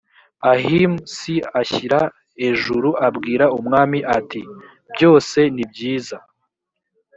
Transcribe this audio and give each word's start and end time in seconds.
ahim 0.53 0.91
si 1.15 1.35
ashyira 1.61 1.99
ejuru 2.47 2.89
abwira 3.07 3.45
umwami 3.57 3.99
ati 4.17 4.41
byose 4.93 5.39
nibyiza 5.55 6.17